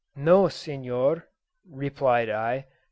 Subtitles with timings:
[0.15, 1.27] "No, Senor,"
[1.63, 2.65] replied I.